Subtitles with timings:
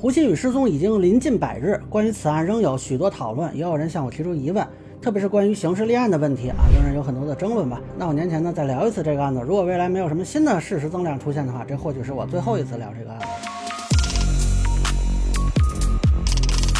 [0.00, 4.64] 胡鑫宇失踪已经临近百日，关于此案仍有许多讨论，也有人向我提出疑问，
[5.02, 7.80] 特别是关于刑事立案的问题啊，仍然有很多的争论吧。
[7.98, 13.26] 那我年前呢再聊一次这个案子，如果未来没有什么新的事实增量出现的话，这或许是我最后一次聊这个案子。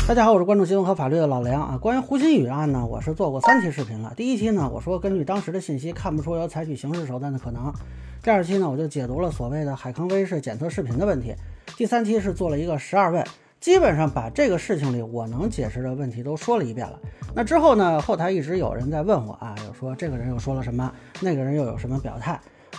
[0.06, 1.76] 大家好，我是关注新闻和法律的老梁啊。
[1.76, 4.12] 关于胡鑫宇案呢，我是做过三期视频了。
[4.16, 7.72] 第一期呢，我说根据当时的信息看不出有采取刑事手段的可能。
[8.22, 11.34] 第二期呢，我就解读了所谓的海康威视检测视频的问题。
[11.78, 13.24] 第三期是做了一个十二问，
[13.60, 16.98] 基本上把这个事情里我能解释的问题都说了一遍了。
[17.36, 22.32] 那之后呢，后台一直有人在问我啊，有说这个人又说了什么，那个人又有什么表态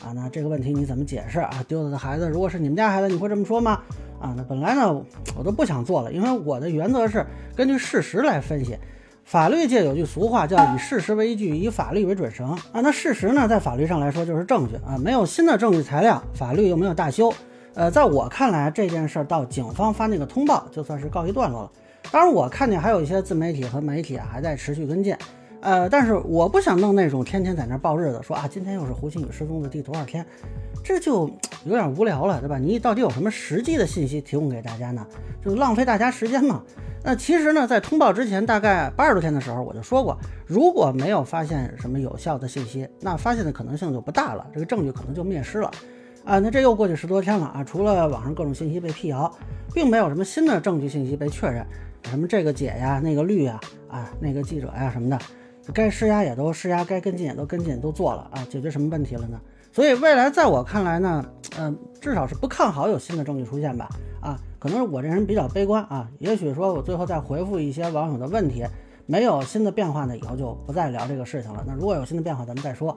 [0.03, 0.11] 啊？
[0.13, 1.63] 那这个问题你怎么解释啊？
[1.65, 3.81] 丢了的孩子，如果是你们家孩子，你会这么说吗？
[4.19, 4.93] 啊，那本来呢，
[5.37, 7.25] 我都不想做了，因为我的原则是
[7.55, 8.77] 根据事实来分析。
[9.23, 12.81] 法律界有句俗话叫以事实为依据，以法律为准绳啊。
[12.81, 17.33] 那事实呢，在法律上来说就是证据啊，没有新的证据材料，法律又没有大修。
[17.75, 21.71] 呃，在我看来，这件事儿到警方发那个通报就算是告一段落了。
[22.11, 25.15] 当然，我看见还有一些自媒体和媒体啊还在持续跟进。
[25.61, 30.25] 呃，但是我不想弄那种天天在那报日子，说啊今天又是胡鑫宇失踪的第多少天，
[30.83, 31.29] 这就
[31.65, 32.57] 有点无聊了，对吧？
[32.57, 35.05] 你到底有什么实际的信息提供给大家呢？
[35.43, 36.63] 就浪费大家时间嘛。
[37.03, 45.69] 那其实呢，在通报之前大概八十多天的时候，我就说过，如果没有发现什么有效的信息，那发现的可能性就不大了，这个证据可能就灭失了。
[46.25, 47.63] 啊，那这又过去十多天了啊！
[47.63, 49.31] 除了网上各种信息被辟谣，
[49.73, 51.65] 并没有什么新的证据信息被确认。
[52.03, 55.19] 什么这个姐呀，那个绿呀，啊，那个记者呀什么的，
[55.73, 58.45] 该施压也都施压，该跟进也都跟进，都做了啊！
[58.49, 59.39] 解决什么问题了呢？
[59.71, 61.25] 所以未来在我看来呢，
[61.57, 63.89] 嗯，至少是不看好有新的证据出现吧？
[64.21, 66.07] 啊，可能是我这人比较悲观啊。
[66.19, 68.63] 也许说我最后再回复一些网友的问题。
[69.09, 71.63] 没有新的变化呢，以后就不再聊这个事情了。
[71.65, 72.95] 那如果有新的变化，咱们再说。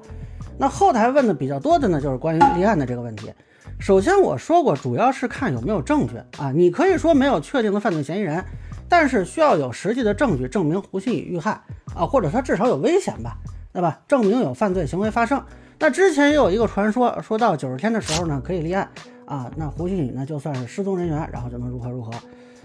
[0.59, 3.33] 那后台问的比较多的呢，就是关于立案的这个问题。
[3.81, 6.53] 首先我说过，主要是看有没有证据啊。
[6.55, 8.45] 你可以说没有确定的犯罪嫌疑人，
[8.91, 11.53] 但是需要有实际的证据证明胡鑫宇遇害
[11.97, 13.39] 啊，或者他至少有危险吧，
[13.73, 13.99] 对吧？
[14.07, 15.43] 证明有犯罪行为发生。
[15.79, 18.87] 那之前也有一个传说，说到九十天的时候呢，可以立案
[19.25, 19.51] 啊。
[19.57, 22.13] 那胡鑫宇呢，就算是失踪人员，然后就能如何如何。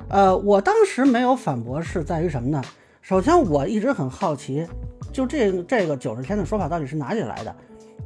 [0.10, 2.62] 呃，我当时没有反驳，是在于什么呢？
[3.08, 4.68] 首先，我一直很好奇，
[5.14, 7.56] 就这这个九十天的说法到底是哪里来的？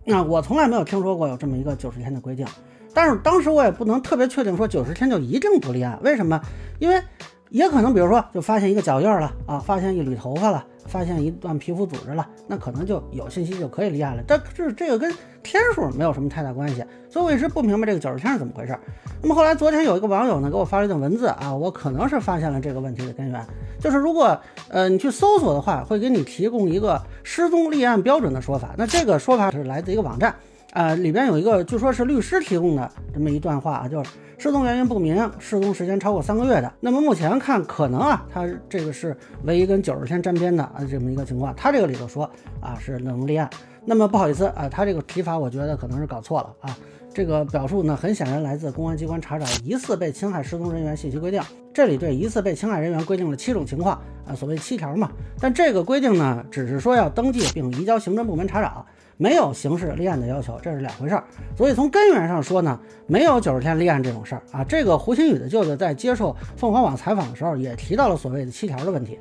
[0.05, 2.45] 那我从来没有听说过有这么一个九十天的规定。
[2.93, 6.39] 但是当时我也不能特别确定说九十天就一定不立案，为什么？
[6.77, 7.01] 因为
[7.49, 10.63] 也可能，比如说就发现一个脚印了啊，发现一缕头发了。
[10.91, 14.21] 发现一段皮肤组织了，那可能就有信息就可以立案了。
[14.27, 15.09] 但是这个跟
[15.41, 18.77] 天数没有什么太大关系，所以我一直不明白这个九十天是怎么回事。
[19.21, 23.41] 那么后来昨天有一个网友呢给我发了一段文字啊，我可能是发现了这个问题的根源，
[23.79, 24.37] 就是如果
[24.67, 28.75] 呃你去搜索的话，会给你提供一个失踪立案标准的说法。
[28.77, 30.35] 那这个说法是来自一个网站。
[30.71, 36.73] 呃，里边有一个，据说是律师提供的这么一段话啊，就是失踪原因不明，失踪时间超过三个月的。
[36.79, 41.53] 那么目前看，可能啊，他这个是唯一跟九十天沾边的啊这么一个情况。
[41.55, 42.23] 他这个里头说
[42.61, 43.49] 啊是能立案。
[43.83, 46.77] 那么不好意思啊，他这个提法我觉得可能是搞错了啊。
[47.13, 51.41] 这个表述呢，很显然来自公安机关查找疑似被侵害失踪人员信息规定。
[51.73, 55.11] 这里对疑似被侵害人员规定了七种情况啊，所谓七条嘛。
[55.37, 58.85] 但这个规定呢，只是说要登记并移交行政部门查找。
[59.21, 61.23] 没有刑事立案的要求，这是两回事儿。
[61.55, 64.63] 所以从根源上说呢，没有九十天立案这种事儿啊。
[64.63, 69.19] 这个胡鑫宇的舅舅在接受凤凰网采访的时候也提到了所谓的七条的问题。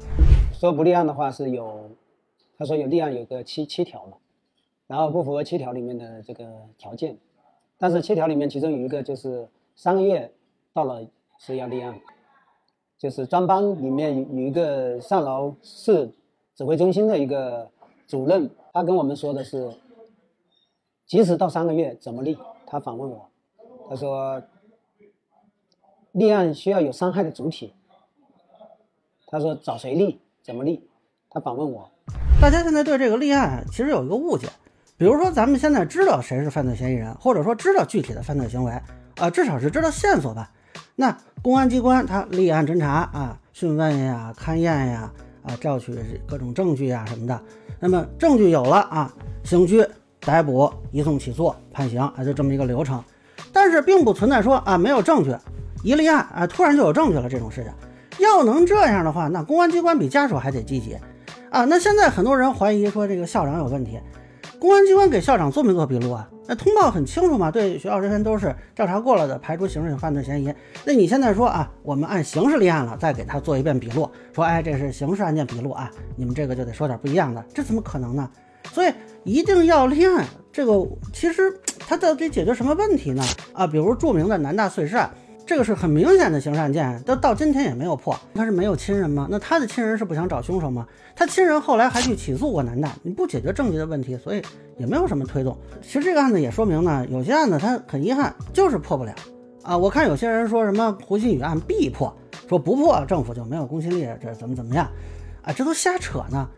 [0.54, 1.90] 说不立案的话是有，
[2.56, 4.16] 他说有立案有个七七条嘛，
[4.86, 6.46] 然后不符合七条里面的这个
[6.78, 7.18] 条件。
[7.76, 9.46] 但是七条里面其中有一个就是
[9.76, 10.32] 三个月
[10.72, 11.02] 到了
[11.38, 11.94] 是要立案，
[12.98, 16.10] 就是专班里面有一个上饶市
[16.56, 17.68] 指挥中心的一个
[18.06, 19.70] 主任，他跟我们说的是。
[21.10, 22.38] 即使到三个月怎么立？
[22.68, 23.28] 他反问我，
[23.88, 24.40] 他说
[26.12, 27.74] 立案需要有伤害的主体。
[29.26, 30.20] 他说找谁立？
[30.40, 30.88] 怎么立？
[31.28, 31.90] 他反问我。
[32.40, 34.46] 大家现在对这个立案其实有一个误解，
[34.96, 38.70] 比如说咱们现在知道谁是犯罪嫌疑人，或者说知道具体的犯罪行为，
[39.16, 40.52] 啊，至少是知道线索吧。
[40.94, 45.92] 那公安机关他立案侦查啊，讯问呀、勘验呀，啊，调取
[46.28, 47.42] 各种证据呀什么的。
[47.80, 49.84] 那么证据有了啊，刑拘。
[50.20, 53.02] 逮捕、移送起诉、判刑，啊，就这么一个流程。
[53.52, 55.34] 但是并不存在说啊没有证据，
[55.82, 57.72] 一立案啊突然就有证据了这种事情。
[58.18, 60.96] 要能这样的话，那公安机关比家属还得积极
[61.50, 61.64] 啊。
[61.64, 63.98] 那现在很多人怀疑说这个校长有问题，
[64.58, 66.28] 公安机关给校长做没做笔录啊？
[66.46, 70.52] 那通报很清楚嘛，对学校人员都是调查过了的，排除刑事犯罪嫌疑。
[70.84, 78.28] 那你现在说啊，我们按刑事立案了，再给他做一遍笔录，说哎这是刑事案件笔录啊，你们这个就得说点不一样的，这怎么可能呢？
[78.72, 78.92] 所以
[79.24, 80.72] 一定要立案，这个
[81.12, 83.22] 其实它到底解决什么问题呢？
[83.52, 85.10] 啊，比如著名的南大碎尸案，
[85.44, 88.16] 这个是很明显的刑事案件，都到今天也没有破。
[88.34, 89.26] 他是没有亲人吗？
[89.30, 90.86] 那他的亲人是不想找凶手吗？
[91.16, 94.42] 他亲人后来还去起诉过南大，你不解决证据的问题，所以
[94.78, 95.56] 也没有什么推动。
[95.82, 99.12] 其实这个案子也说明呢，有些案子它很遗憾就是破不了
[99.62, 99.76] 啊。
[99.76, 102.16] 我看有些人说什么胡鑫宇案必破，
[102.48, 104.88] 说不破政府就没有公信力，这怎么怎么样
[105.42, 105.52] 啊？
[105.52, 106.48] 这都瞎扯呢。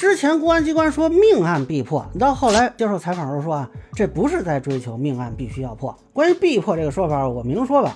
[0.00, 5.94] 之前公安机关说命案必破，到后来接受采访时候说啊，这不是在追求命案必须要破。
[6.14, 7.94] 关于必破这个说法，我明说吧。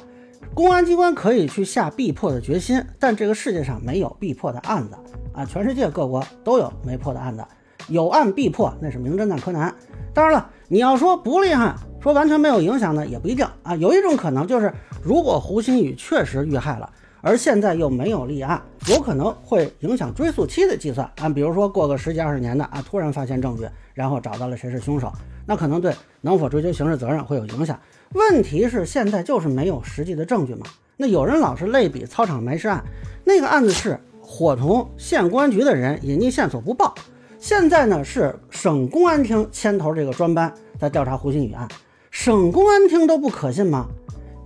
[0.53, 4.99] 公安机关可以去下必破的决心，但这个世界上没有必破的案子
[5.33, 5.47] 啊！
[5.47, 7.43] 全世界各国都有没破的案子，
[7.89, 9.75] 有案必破，那是名侦探柯南。
[10.13, 13.75] 当然了，你要说不厉害，说完全没有影响呢，也不一定啊。
[13.77, 14.71] 有一种可能就是，
[15.03, 16.91] 如果胡鑫宇确实遇害了，
[17.25, 21.27] 而现在又没有立案，有可能会影响追诉期的计算啊。
[21.27, 25.11] 比如说过个十几二十年的啊，突然发现证据，然后找到了谁是凶手，
[25.47, 27.81] 那可能对能否追究刑事责任会有影响。
[28.13, 30.67] 问题是现在就是没有实际的证据嘛？
[30.99, 32.85] 那有人老是类比操场埋尸案，
[33.25, 36.95] 那个案子是伙同县公安局的人隐匿线索不报，
[37.39, 41.67] 现在呢是省公安厅牵头这个专班在调查胡鑫宇案，
[42.11, 43.89] 省公安厅都不可信吗？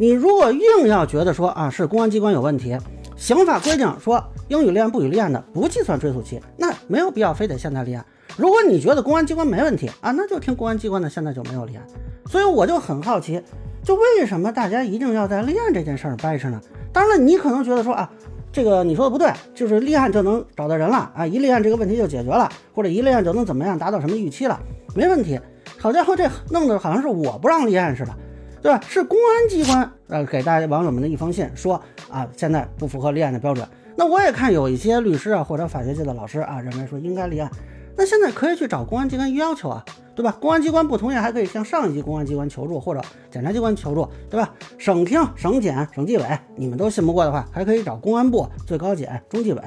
[0.00, 2.78] 你如果硬要觉得说啊是公安机关有问题，
[3.16, 8.06] 刑法规定说应予立案不予立案的不计算追诉期，那没有必要非得现在立案。
[8.36, 11.84] 如果你觉得公安机关没问题啊，那就听公安机关的，现在就没有立案。
[12.26, 13.42] 所以我就很好奇，
[13.82, 16.60] 就为什么大家一定要在立案这件事儿掰扯呢？
[16.92, 18.08] 当然了，你可能觉得说啊，
[18.52, 24.60] 这个你说的不对，就是立案就能找到人了啊，一立案这个问题就解决了，或者一立案就能怎么样达到什么预期了，
[24.94, 25.40] 没问题。
[25.76, 28.14] 好家伙，这弄得好像是我不让立案似的，
[28.62, 28.80] 对吧？
[28.88, 33.66] 是公安机关呃给大家网友们的一封信，说啊现在不符合立案的标准。
[33.96, 37.50] 那我也看有一些律师啊或者法学界的老师啊认为说应该立案，
[37.96, 39.84] 那现在可以去找公安机关要求啊。
[40.18, 40.36] 对吧？
[40.40, 43.00] 公安机关不同意，还可以向上一级公安机关求助，或者
[43.30, 44.52] 检察机关求助，对吧？
[44.76, 46.24] 省厅、省检、省纪委，
[46.56, 49.62] 你们都信不过的话，还可以找公安部、最高检、中纪委。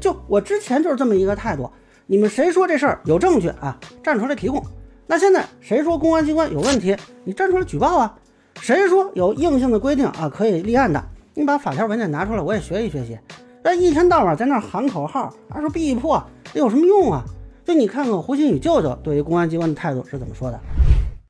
[0.00, 1.70] 就我之前就是这么一个态度，
[2.06, 4.64] 你们谁说这事儿有证据啊，站出来提供。
[5.06, 8.18] 那现在谁说公安机关有问题，你站出来举报啊？
[8.56, 11.02] 谁说有硬性的规定啊可以立案的，
[11.34, 13.18] 你把法条文件拿出来，我也学习学习。
[13.64, 16.22] 那一天到晚在那喊口号，还说必破，
[16.54, 17.22] 有什么用啊？
[17.64, 20.60] 就你看看胡鑫宇舅舅对于公安机关的态度是怎么说的？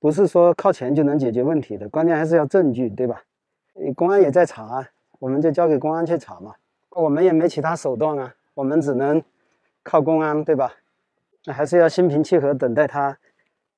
[0.01, 3.23] 不是说靠钱就能解决问题的，关键还是要证据，对吧？
[3.95, 4.87] 公安也在查，
[5.19, 6.53] 我们就交给公安去查嘛。
[6.91, 9.23] 我们也没其他手段啊，我们只能
[9.83, 10.73] 靠公安，对吧？
[11.45, 13.17] 那还是要心平气和等待他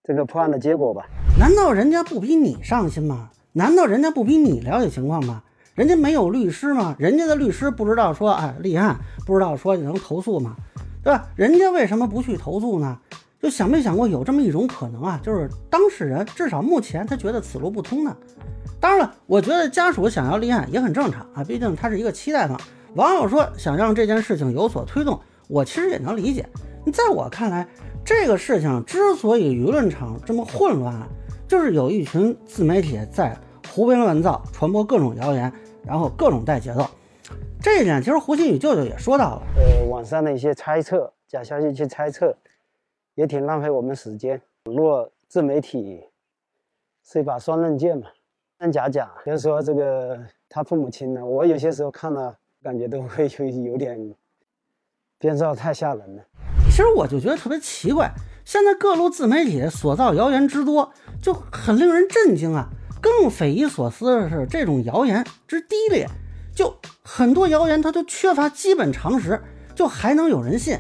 [0.03, 1.07] 这个破案的结果吧。
[1.37, 3.31] 难道人家不比你上心吗？
[3.53, 5.43] 难道人家不比你了解情况吗？
[5.75, 6.95] 人家没有律师吗？
[6.97, 8.97] 人家的律师不知道说哎立案，
[9.27, 10.55] 不知道说你能投诉吗？
[11.03, 11.27] 对吧？
[11.35, 12.97] 人家为什么不去投诉呢？
[13.43, 15.21] 就想没想过有这么一种可能啊？
[15.25, 18.17] 就是当事人至少目前他觉得此路不通呢。
[18.79, 22.57] 当然了，我觉得家属想要立案也很正常啊，毕竟他是一个期待嘛。
[22.95, 26.49] 网友说想让这件事情有所推动，我其实也能理解。
[26.93, 27.67] 在我看来，
[28.05, 30.95] 这个事情之所以舆论场这么混乱，
[31.55, 35.53] 就是有一群自媒体在胡编乱造，传播各种谣言，
[35.85, 36.85] 然后各种带节奏。
[37.63, 42.37] 这一点其实胡鑫宇舅舅也说到了，呃，网上的一些猜测、假消息去猜测，
[43.15, 44.43] 也挺浪费我们时间。
[44.65, 46.03] 网络自媒体
[47.05, 48.09] 是一把双刃剑嘛，
[48.59, 49.09] 真假假。
[49.25, 50.19] 比如说这个
[50.49, 54.13] 他父母亲呢，我有些时候看了，感觉都会有有点
[55.21, 56.25] 编造太吓人了。
[56.65, 58.11] 其实我就觉得特别奇怪，
[58.45, 62.69] 现在各路自媒体所造谣言之多，就很令人震惊啊。
[63.01, 66.09] 更匪夷所思的是，这种谣言之低劣。
[66.55, 69.43] 就很多谣言，它都缺乏基本常识，
[69.75, 70.79] 就还能有人信。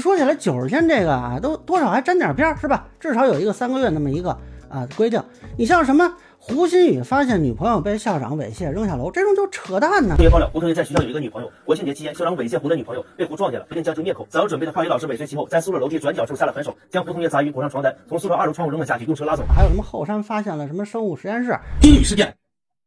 [0.00, 2.88] 说起来，九十天这个啊，都多少还沾点边儿，是吧？
[2.98, 4.30] 至少有一个三个月那么一个
[4.68, 5.22] 啊规定。
[5.56, 6.14] 你像什么
[6.46, 10.14] 胡鑫宇发现女朋友被校长猥亵扔下楼，这种就扯淡呢。
[10.14, 14.26] 同学爆料，胡同学在学校有一个女朋友，国庆节期间，校长猥亵胡的女朋友，被胡撞见了，决定将其灭口。
[14.28, 19.42] 早有准备的化学老师尾随其后，在宿舍楼梯转角处下了狠手，将胡同学砸晕，裹上床单，从宿舍二楼窗户扔了下去，用车拉走。
[19.46, 21.58] 还有什么后山发现了什么生物实验室？
[21.80, 22.36] 英语事件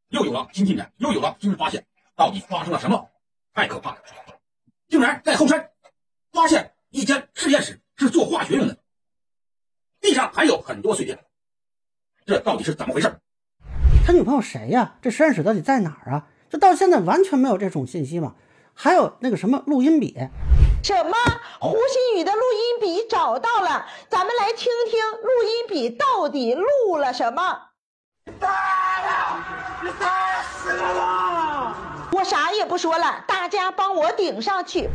[0.10, 1.84] 又有了新进展，又有了新的发现。
[2.16, 3.08] 到底发生了什么？
[3.56, 3.98] 太可怕了！
[4.88, 5.72] 竟然在后山
[6.32, 8.78] 发现一间实验室，是做化学用的，
[10.00, 11.18] 地上还有很多碎片，
[12.24, 13.12] 这到底是怎么回事？
[14.08, 14.94] 他女朋友谁呀？
[15.02, 16.28] 这实验室到底在哪儿啊？
[16.50, 18.36] 这到现在完全没有这种信息嘛？
[18.74, 20.18] 还有那个什么录音笔？
[20.82, 21.12] 什么？
[21.60, 27.42] 胡鑫宇的录音笔找到了，咱们来听听录音笔到底录了什么？
[28.40, 29.44] 大了，
[29.84, 31.76] 你打死了！
[32.14, 34.88] 我啥也不说了，大家帮我顶上去。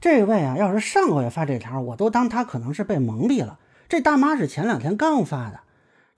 [0.00, 3.58] 这位啊，要是上个月发这条，我都当他可能是被蒙蔽了。
[3.88, 5.58] 这大妈是前两天刚发的。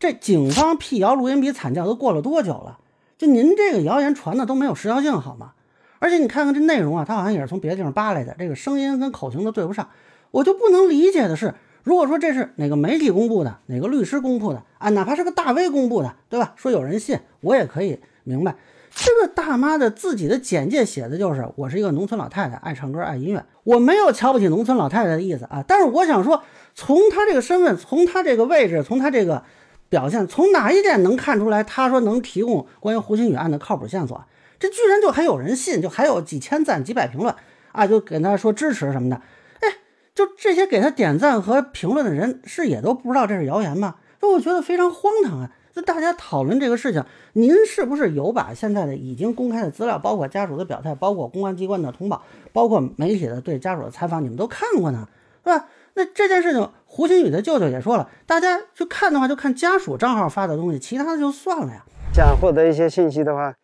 [0.02, 2.80] 这警方辟谣录音笔惨叫都过了多久了？
[3.16, 5.52] 就您这个谣言传的都没有时效性，好吗？
[6.00, 9.88] 而且你看看这内容啊，他好像也是从别的地方扒来的，这个声音跟口型都对不上。
[10.32, 11.54] 我就不能理解的是，
[11.84, 16.52] 如果说这是哪个媒体公布的，哪个律师公布的啊，哪怕是个大 V 公布的，对吧？
[16.56, 18.56] 说有人信，我也可以明白。
[18.90, 23.44] 这个大妈的自己的简介写的就是我是一个农村老太太，爱唱歌，爱音乐。
[23.62, 26.42] 我没有瞧不起农村老太太的意思啊，但是我想说，
[26.74, 29.44] 从她这个身份，从她这个位置，从她这个
[29.92, 34.24] 表现，从哪一点能看出来，他说能提供关于胡鑫宇案的靠谱线索？
[34.58, 37.34] 这居然就还有人信，就还有几千赞、几百评论
[37.72, 39.16] 啊，就给他说支持什么的。
[39.60, 39.68] 哎，
[40.14, 43.96] 就这些给他点赞和评论的人，是也都不知道这是谣言吗？
[44.18, 45.50] 这我觉得非常荒唐啊！
[45.74, 52.22] 就大家讨论这个事情，您是不是有把现在的已经公开的资料，包括家属的表态，包括公安机关的通报，
[52.54, 55.06] 包括媒体的对家属的采访，你们都看过呢？
[55.44, 55.66] 是吧？
[55.94, 61.82] 那这件事情，胡鑫宇的舅舅也说了，大家去看的话，就看家属账号发的东西，其他的就算了呀。
[62.12, 63.54] 想获得一些信息的话。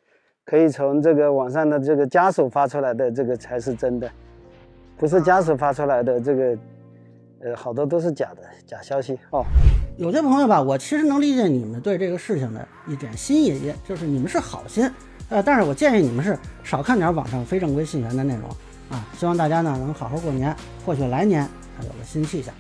[0.47, 4.11] 可以从这个网上的这个家属发出来的这个才是真的，
[4.97, 6.59] 不是家属发出来的这个，
[7.43, 9.45] 呃，好多都是假的假消息哦。
[9.99, 14.91] 有些朋友吧，我其实能理解你们对这个事情的一点心意，也就是你们是好心，
[15.29, 18.49] 呃，但是我建议你们是少看点网上非正规信源的内容
[18.89, 19.07] 啊。
[19.19, 20.57] 希望大家呢能好好过年，
[20.87, 22.55] 或许来年还有个新气象。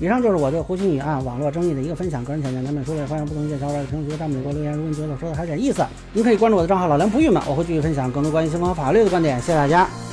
[0.00, 4.72] 以上就是我对胡鑫宇案网络争议的一个分享，个人浅见难免说了，欢迎不同意见小伙伴在评论区、弹幕里给我留言。
[4.72, 9.40] 如果你觉得我说的还有点意思，您可以关注我的账号老梁不郁闷，我会继续分享更多关于新闻和法律的观点。
[9.40, 10.07] 谢谢大家。